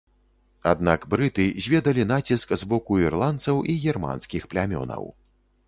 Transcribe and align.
Аднак 0.69 1.03
брыты 1.11 1.45
зведалі 1.65 2.07
націск 2.13 2.55
з 2.63 2.69
боку 2.73 2.97
ірландцаў 3.05 3.63
і 3.75 3.79
германскіх 3.87 4.51
плямёнаў. 4.55 5.03